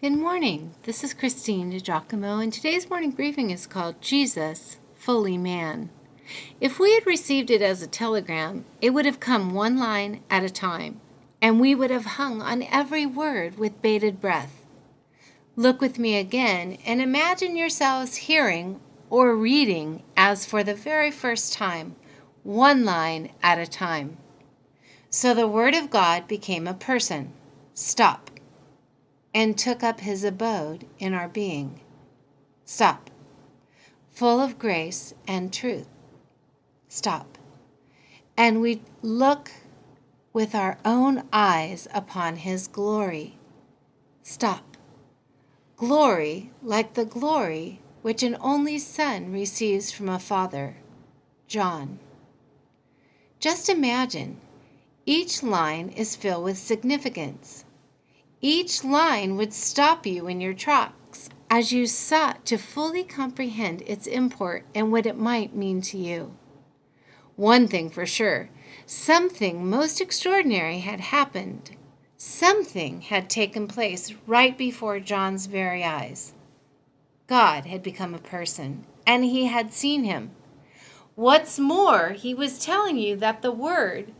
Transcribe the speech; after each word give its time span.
Good 0.00 0.14
morning. 0.14 0.72
This 0.84 1.04
is 1.04 1.12
Christine 1.12 1.70
DiGiacomo, 1.70 2.42
and 2.42 2.50
today's 2.50 2.88
morning 2.88 3.10
briefing 3.10 3.50
is 3.50 3.66
called 3.66 4.00
Jesus, 4.00 4.78
Fully 4.94 5.36
Man. 5.36 5.90
If 6.58 6.78
we 6.78 6.94
had 6.94 7.06
received 7.06 7.50
it 7.50 7.60
as 7.60 7.82
a 7.82 7.86
telegram, 7.86 8.64
it 8.80 8.94
would 8.94 9.04
have 9.04 9.20
come 9.20 9.52
one 9.52 9.76
line 9.76 10.22
at 10.30 10.42
a 10.42 10.48
time, 10.48 11.02
and 11.42 11.60
we 11.60 11.74
would 11.74 11.90
have 11.90 12.16
hung 12.16 12.40
on 12.40 12.62
every 12.62 13.04
word 13.04 13.58
with 13.58 13.82
bated 13.82 14.22
breath. 14.22 14.64
Look 15.54 15.82
with 15.82 15.98
me 15.98 16.16
again 16.16 16.78
and 16.86 17.02
imagine 17.02 17.54
yourselves 17.54 18.16
hearing 18.16 18.80
or 19.10 19.36
reading 19.36 20.02
as 20.16 20.46
for 20.46 20.64
the 20.64 20.72
very 20.74 21.10
first 21.10 21.52
time, 21.52 21.94
one 22.42 22.86
line 22.86 23.32
at 23.42 23.58
a 23.58 23.66
time. 23.66 24.16
So 25.10 25.34
the 25.34 25.46
Word 25.46 25.74
of 25.74 25.90
God 25.90 26.26
became 26.26 26.66
a 26.66 26.72
person. 26.72 27.34
Stop 27.74 28.30
and 29.34 29.56
took 29.56 29.82
up 29.82 30.00
his 30.00 30.24
abode 30.24 30.86
in 30.98 31.14
our 31.14 31.28
being. 31.28 31.80
Stop. 32.64 33.10
Full 34.10 34.40
of 34.40 34.58
grace 34.58 35.14
and 35.26 35.52
truth. 35.52 35.88
Stop. 36.88 37.38
And 38.36 38.60
we 38.60 38.82
look 39.02 39.52
with 40.32 40.54
our 40.54 40.78
own 40.84 41.24
eyes 41.32 41.86
upon 41.92 42.36
his 42.36 42.68
glory. 42.68 43.38
Stop. 44.22 44.76
Glory 45.76 46.50
like 46.62 46.94
the 46.94 47.04
glory 47.04 47.80
which 48.02 48.22
an 48.22 48.36
only 48.40 48.78
Son 48.78 49.32
receives 49.32 49.92
from 49.92 50.08
a 50.08 50.18
Father. 50.18 50.76
John. 51.46 51.98
Just 53.38 53.68
imagine, 53.68 54.40
each 55.06 55.42
line 55.42 55.88
is 55.88 56.16
filled 56.16 56.44
with 56.44 56.58
significance 56.58 57.64
each 58.42 58.82
line 58.82 59.36
would 59.36 59.52
stop 59.52 60.06
you 60.06 60.26
in 60.26 60.40
your 60.40 60.54
tracks 60.54 61.28
as 61.50 61.72
you 61.72 61.86
sought 61.86 62.46
to 62.46 62.56
fully 62.56 63.04
comprehend 63.04 63.82
its 63.82 64.06
import 64.06 64.64
and 64.74 64.90
what 64.90 65.04
it 65.04 65.18
might 65.18 65.54
mean 65.54 65.82
to 65.82 65.98
you. 65.98 66.34
One 67.36 67.68
thing 67.68 67.90
for 67.90 68.06
sure 68.06 68.48
something 68.86 69.68
most 69.68 70.00
extraordinary 70.00 70.78
had 70.78 71.00
happened. 71.00 71.76
Something 72.16 73.02
had 73.02 73.28
taken 73.28 73.66
place 73.68 74.14
right 74.26 74.56
before 74.56 75.00
John's 75.00 75.46
very 75.46 75.84
eyes. 75.84 76.32
God 77.26 77.66
had 77.66 77.82
become 77.82 78.14
a 78.14 78.18
person, 78.18 78.84
and 79.06 79.24
he 79.24 79.46
had 79.46 79.72
seen 79.72 80.04
him. 80.04 80.30
What's 81.14 81.58
more, 81.58 82.10
he 82.10 82.34
was 82.34 82.58
telling 82.58 82.96
you 82.98 83.16
that 83.16 83.42
the 83.42 83.52
Word, 83.52 84.12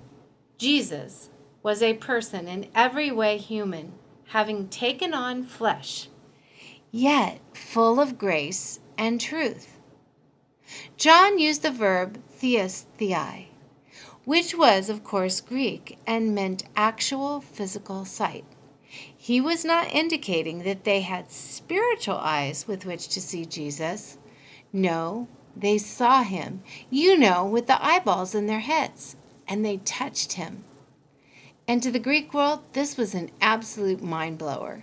Jesus, 0.56 1.30
was 1.62 1.82
a 1.82 1.94
person 1.94 2.48
in 2.48 2.68
every 2.74 3.10
way 3.10 3.36
human 3.36 3.92
having 4.30 4.68
taken 4.68 5.12
on 5.12 5.42
flesh, 5.42 6.08
yet 6.92 7.40
full 7.52 7.98
of 7.98 8.16
grace 8.16 8.78
and 8.96 9.20
truth. 9.20 9.76
John 10.96 11.40
used 11.40 11.62
the 11.62 11.70
verb 11.72 12.22
theasthai, 12.38 13.46
which 14.24 14.54
was, 14.54 14.88
of 14.88 15.02
course, 15.02 15.40
Greek 15.40 15.98
and 16.06 16.32
meant 16.32 16.62
actual 16.76 17.40
physical 17.40 18.04
sight. 18.04 18.44
He 19.16 19.40
was 19.40 19.64
not 19.64 19.92
indicating 19.92 20.62
that 20.62 20.84
they 20.84 21.00
had 21.00 21.32
spiritual 21.32 22.18
eyes 22.18 22.68
with 22.68 22.86
which 22.86 23.08
to 23.08 23.20
see 23.20 23.44
Jesus. 23.44 24.16
No, 24.72 25.26
they 25.56 25.76
saw 25.76 26.22
him, 26.22 26.62
you 26.88 27.18
know, 27.18 27.44
with 27.44 27.66
the 27.66 27.84
eyeballs 27.84 28.36
in 28.36 28.46
their 28.46 28.60
heads, 28.60 29.16
and 29.48 29.64
they 29.64 29.78
touched 29.78 30.34
him. 30.34 30.64
And 31.70 31.80
to 31.84 31.92
the 31.92 32.00
Greek 32.00 32.34
world, 32.34 32.64
this 32.72 32.96
was 32.96 33.14
an 33.14 33.30
absolute 33.40 34.02
mind 34.02 34.38
blower. 34.38 34.82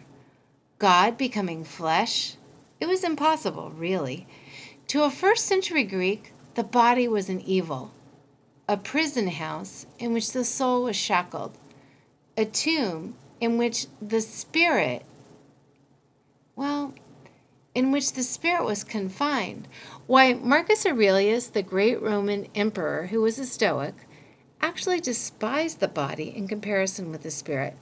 God 0.80 1.18
becoming 1.18 1.66
flesh? 1.66 2.36
It 2.80 2.86
was 2.86 3.04
impossible, 3.04 3.72
really. 3.72 4.26
To 4.88 5.04
a 5.04 5.12
first 5.12 5.46
century 5.46 5.84
Greek, 5.84 6.32
the 6.56 6.64
body 6.64 7.06
was 7.10 7.28
an 7.28 7.42
evil, 7.42 7.92
a 8.70 8.78
prison 8.78 9.28
house 9.28 9.86
in 10.00 10.14
which 10.14 10.32
the 10.32 10.46
soul 10.46 10.84
was 10.84 10.96
shackled, 10.96 11.58
a 12.38 12.46
tomb 12.46 13.16
in 13.42 13.58
which 13.58 13.88
the 14.02 14.22
spirit, 14.22 15.04
well, 16.56 16.94
in 17.76 17.92
which 17.92 18.14
the 18.14 18.24
spirit 18.24 18.64
was 18.64 18.86
confined. 18.86 19.68
Why, 20.06 20.36
Marcus 20.36 20.86
Aurelius, 20.86 21.48
the 21.48 21.64
great 21.64 22.02
Roman 22.02 22.48
emperor 22.56 23.08
who 23.08 23.24
was 23.24 23.38
a 23.40 23.46
Stoic, 23.46 24.07
actually 24.68 25.00
despised 25.00 25.80
the 25.80 25.88
body 25.88 26.36
in 26.36 26.46
comparison 26.46 27.10
with 27.10 27.24
the 27.24 27.32
spirit. 27.32 27.74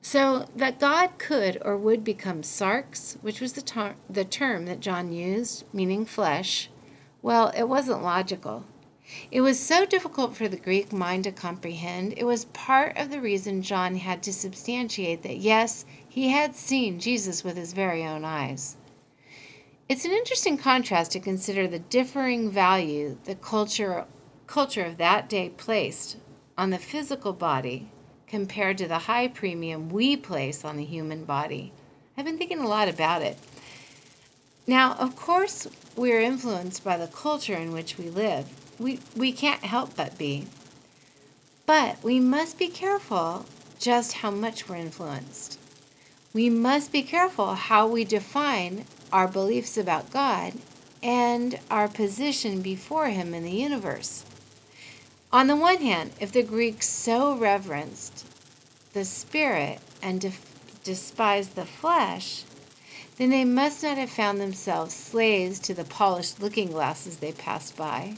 So 0.00 0.48
that 0.56 0.80
God 0.80 1.18
could 1.18 1.58
or 1.60 1.76
would 1.76 2.02
become 2.02 2.40
sarx, 2.40 3.18
which 3.20 3.42
was 3.42 3.52
the, 3.52 3.60
ter- 3.60 3.96
the 4.08 4.24
term 4.24 4.64
that 4.64 4.80
John 4.80 5.12
used, 5.12 5.64
meaning 5.70 6.06
flesh, 6.06 6.70
well, 7.20 7.52
it 7.54 7.68
wasn't 7.68 8.02
logical. 8.02 8.64
It 9.30 9.42
was 9.42 9.60
so 9.60 9.84
difficult 9.84 10.34
for 10.34 10.48
the 10.48 10.56
Greek 10.56 10.94
mind 10.94 11.24
to 11.24 11.32
comprehend, 11.32 12.14
it 12.16 12.24
was 12.24 12.46
part 12.46 12.96
of 12.96 13.10
the 13.10 13.20
reason 13.20 13.60
John 13.60 13.96
had 13.96 14.22
to 14.22 14.32
substantiate 14.32 15.22
that, 15.24 15.36
yes, 15.36 15.84
he 16.08 16.30
had 16.30 16.56
seen 16.56 17.00
Jesus 17.00 17.44
with 17.44 17.58
his 17.58 17.74
very 17.74 18.02
own 18.02 18.24
eyes. 18.24 18.76
It's 19.90 20.06
an 20.06 20.12
interesting 20.12 20.56
contrast 20.56 21.12
to 21.12 21.20
consider 21.20 21.68
the 21.68 21.78
differing 21.78 22.50
value 22.50 23.18
the 23.24 23.34
culture 23.34 24.06
culture 24.48 24.84
of 24.84 24.96
that 24.96 25.28
day 25.28 25.50
placed 25.50 26.16
on 26.56 26.70
the 26.70 26.78
physical 26.78 27.32
body 27.32 27.88
compared 28.26 28.78
to 28.78 28.88
the 28.88 29.00
high 29.00 29.28
premium 29.28 29.90
we 29.90 30.16
place 30.16 30.64
on 30.64 30.76
the 30.76 30.84
human 30.84 31.24
body. 31.24 31.72
I've 32.16 32.24
been 32.24 32.38
thinking 32.38 32.58
a 32.58 32.66
lot 32.66 32.88
about 32.88 33.22
it. 33.22 33.38
Now, 34.66 34.94
of 34.94 35.14
course, 35.16 35.68
we're 35.96 36.20
influenced 36.20 36.82
by 36.82 36.96
the 36.96 37.06
culture 37.06 37.54
in 37.54 37.72
which 37.72 37.96
we 37.96 38.08
live. 38.08 38.48
We, 38.78 39.00
we 39.14 39.32
can't 39.32 39.64
help 39.64 39.94
but 39.94 40.18
be. 40.18 40.46
But 41.66 42.02
we 42.02 42.18
must 42.18 42.58
be 42.58 42.68
careful 42.68 43.44
just 43.78 44.14
how 44.14 44.30
much 44.30 44.68
we're 44.68 44.76
influenced. 44.76 45.58
We 46.32 46.48
must 46.50 46.90
be 46.90 47.02
careful 47.02 47.54
how 47.54 47.86
we 47.86 48.04
define 48.04 48.86
our 49.12 49.28
beliefs 49.28 49.76
about 49.76 50.10
God 50.10 50.54
and 51.02 51.58
our 51.70 51.88
position 51.88 52.62
before 52.62 53.08
Him 53.08 53.34
in 53.34 53.44
the 53.44 53.50
universe. 53.50 54.24
On 55.30 55.46
the 55.46 55.56
one 55.56 55.82
hand, 55.82 56.12
if 56.20 56.32
the 56.32 56.42
Greeks 56.42 56.88
so 56.88 57.36
reverenced 57.36 58.26
the 58.94 59.04
spirit 59.04 59.78
and 60.00 60.22
de- 60.22 60.32
despised 60.84 61.54
the 61.54 61.66
flesh, 61.66 62.44
then 63.18 63.28
they 63.28 63.44
must 63.44 63.82
not 63.82 63.98
have 63.98 64.08
found 64.08 64.40
themselves 64.40 64.94
slaves 64.94 65.58
to 65.58 65.74
the 65.74 65.84
polished 65.84 66.40
looking 66.40 66.70
glasses 66.70 67.18
they 67.18 67.32
passed 67.32 67.76
by. 67.76 68.16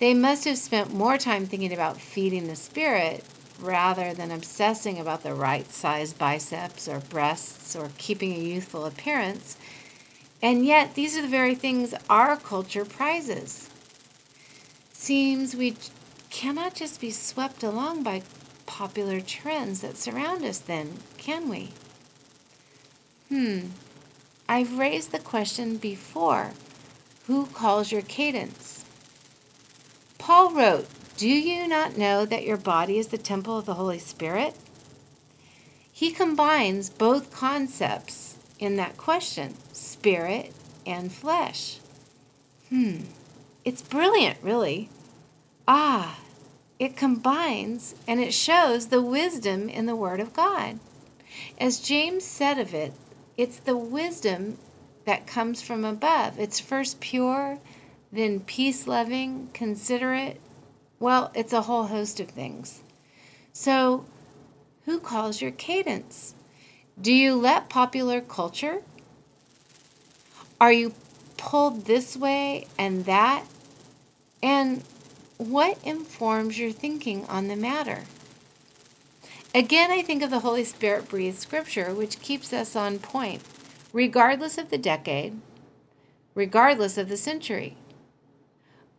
They 0.00 0.12
must 0.12 0.44
have 0.44 0.58
spent 0.58 0.92
more 0.92 1.16
time 1.16 1.46
thinking 1.46 1.72
about 1.72 1.98
feeding 1.98 2.46
the 2.46 2.56
spirit 2.56 3.24
rather 3.58 4.12
than 4.12 4.30
obsessing 4.30 4.98
about 4.98 5.22
the 5.22 5.32
right 5.32 5.70
size 5.72 6.12
biceps 6.12 6.88
or 6.88 7.00
breasts 7.00 7.74
or 7.74 7.90
keeping 7.96 8.34
a 8.34 8.38
youthful 8.38 8.84
appearance. 8.84 9.56
And 10.42 10.66
yet, 10.66 10.94
these 10.94 11.16
are 11.16 11.22
the 11.22 11.28
very 11.28 11.54
things 11.54 11.94
our 12.10 12.36
culture 12.36 12.84
prizes. 12.84 13.70
Seems 14.92 15.56
we 15.56 15.76
cannot 16.32 16.74
just 16.74 17.00
be 17.00 17.10
swept 17.10 17.62
along 17.62 18.02
by 18.02 18.22
popular 18.66 19.20
trends 19.20 19.82
that 19.82 19.98
surround 19.98 20.44
us, 20.44 20.58
then, 20.58 20.94
can 21.18 21.48
we? 21.48 21.68
Hmm, 23.28 23.68
I've 24.48 24.78
raised 24.78 25.12
the 25.12 25.18
question 25.18 25.76
before 25.76 26.52
who 27.26 27.46
calls 27.46 27.92
your 27.92 28.02
cadence? 28.02 28.84
Paul 30.18 30.52
wrote, 30.54 30.88
Do 31.16 31.28
you 31.28 31.68
not 31.68 31.96
know 31.96 32.24
that 32.24 32.44
your 32.44 32.56
body 32.56 32.98
is 32.98 33.08
the 33.08 33.18
temple 33.18 33.56
of 33.56 33.66
the 33.66 33.74
Holy 33.74 33.98
Spirit? 33.98 34.56
He 35.92 36.10
combines 36.10 36.90
both 36.90 37.32
concepts 37.32 38.36
in 38.58 38.76
that 38.76 38.96
question 38.96 39.54
spirit 39.72 40.52
and 40.84 41.12
flesh. 41.12 41.78
Hmm, 42.70 43.02
it's 43.64 43.82
brilliant, 43.82 44.38
really. 44.42 44.88
Ah, 45.68 46.18
it 46.82 46.96
combines 46.96 47.94
and 48.08 48.18
it 48.18 48.34
shows 48.34 48.88
the 48.88 49.00
wisdom 49.00 49.68
in 49.68 49.86
the 49.86 49.94
Word 49.94 50.18
of 50.18 50.32
God. 50.32 50.80
As 51.56 51.78
James 51.78 52.24
said 52.24 52.58
of 52.58 52.74
it, 52.74 52.92
it's 53.36 53.58
the 53.60 53.76
wisdom 53.76 54.58
that 55.04 55.24
comes 55.24 55.62
from 55.62 55.84
above. 55.84 56.40
It's 56.40 56.58
first 56.58 56.98
pure, 56.98 57.60
then 58.10 58.40
peace 58.40 58.88
loving, 58.88 59.48
considerate. 59.54 60.40
Well, 60.98 61.30
it's 61.36 61.52
a 61.52 61.62
whole 61.62 61.84
host 61.84 62.18
of 62.18 62.30
things. 62.30 62.82
So, 63.52 64.04
who 64.84 64.98
calls 64.98 65.40
your 65.40 65.52
cadence? 65.52 66.34
Do 67.00 67.12
you 67.12 67.36
let 67.36 67.68
popular 67.68 68.20
culture? 68.20 68.82
Are 70.60 70.72
you 70.72 70.94
pulled 71.36 71.84
this 71.84 72.16
way 72.16 72.66
and 72.76 73.04
that? 73.04 73.44
And 74.42 74.82
what 75.42 75.78
informs 75.82 76.58
your 76.58 76.70
thinking 76.70 77.24
on 77.26 77.48
the 77.48 77.56
matter? 77.56 78.04
Again, 79.54 79.90
I 79.90 80.00
think 80.00 80.22
of 80.22 80.30
the 80.30 80.40
Holy 80.40 80.64
Spirit 80.64 81.08
breathed 81.08 81.38
scripture, 81.38 81.92
which 81.92 82.20
keeps 82.20 82.52
us 82.52 82.74
on 82.74 82.98
point, 82.98 83.42
regardless 83.92 84.56
of 84.56 84.70
the 84.70 84.78
decade, 84.78 85.40
regardless 86.34 86.96
of 86.96 87.08
the 87.08 87.16
century. 87.16 87.76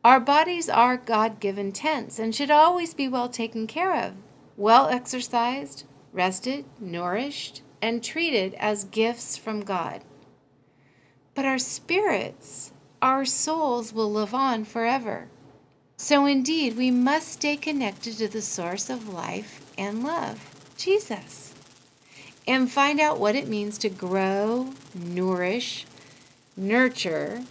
Our 0.04 0.20
bodies 0.20 0.70
are 0.70 0.98
God 0.98 1.40
given 1.40 1.72
tents 1.72 2.20
and 2.20 2.36
should 2.36 2.52
always 2.52 2.94
be 2.94 3.08
well 3.08 3.30
taken 3.30 3.66
care 3.66 3.96
of, 3.96 4.14
well 4.58 4.90
exercised, 4.90 5.86
rested, 6.12 6.66
nourished, 6.80 7.62
and 7.82 8.04
treated 8.04 8.54
as 8.56 8.84
gifts 8.84 9.38
from 9.38 9.62
God. 9.62 10.04
But 11.34 11.46
our 11.46 11.58
spirits, 11.58 12.74
our 13.02 13.26
souls 13.26 13.94
will 13.94 14.12
live 14.12 14.34
on 14.36 14.66
forever. 14.66 15.30
So, 15.98 16.26
indeed, 16.26 16.76
we 16.76 16.92
must 16.92 17.30
stay 17.30 17.56
connected 17.56 18.18
to 18.18 18.28
the 18.28 18.42
source 18.42 18.90
of 18.90 19.08
life 19.08 19.62
and 19.78 20.04
love, 20.04 20.40
Jesus, 20.78 21.54
and 22.48 22.72
find 22.72 23.00
out 23.00 23.20
what 23.20 23.36
it 23.36 23.48
means 23.48 23.78
to 23.80 23.90
grow, 23.90 24.74
nourish, 24.94 25.86
nurture, 26.58 27.44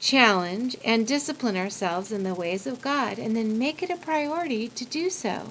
challenge, 0.00 0.76
and 0.84 1.06
discipline 1.06 1.56
ourselves 1.56 2.10
in 2.10 2.24
the 2.24 2.34
ways 2.34 2.66
of 2.66 2.82
God, 2.82 3.18
and 3.18 3.36
then 3.36 3.58
make 3.58 3.82
it 3.82 3.90
a 3.90 3.96
priority 3.96 4.68
to 4.68 4.84
do 4.84 5.08
so. 5.08 5.50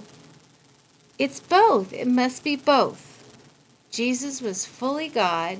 It's 1.18 1.40
both, 1.40 1.94
it 1.94 2.08
must 2.08 2.44
be 2.44 2.56
both. 2.56 3.08
Jesus 3.92 4.42
was 4.42 4.66
fully 4.66 5.08
God 5.08 5.60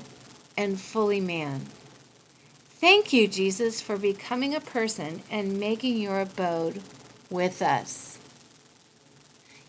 and 0.56 0.80
fully 0.80 1.20
man. 1.20 1.66
Thank 2.82 3.12
you, 3.12 3.28
Jesus, 3.28 3.80
for 3.80 3.96
becoming 3.96 4.56
a 4.56 4.60
person 4.60 5.22
and 5.30 5.60
making 5.60 5.98
your 5.98 6.20
abode 6.20 6.82
with 7.30 7.62
us. 7.62 8.18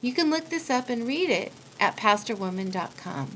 You 0.01 0.13
can 0.13 0.31
look 0.31 0.49
this 0.49 0.71
up 0.71 0.89
and 0.89 1.05
read 1.05 1.29
it 1.29 1.51
at 1.79 1.95
pastorwoman.com. 1.95 3.29